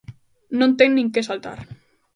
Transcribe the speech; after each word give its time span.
Non 0.59 0.71
ten 0.79 0.89
nin 0.93 1.07
que 1.13 1.27
saltar. 1.29 1.59